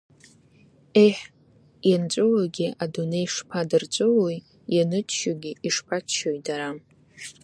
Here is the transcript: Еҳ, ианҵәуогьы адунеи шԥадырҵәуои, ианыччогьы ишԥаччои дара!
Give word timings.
Еҳ, 1.03 1.17
ианҵәуогьы 1.89 2.67
адунеи 2.83 3.27
шԥадырҵәуои, 3.33 4.37
ианыччогьы 4.75 5.51
ишԥаччои 5.67 6.39
дара! 6.45 6.69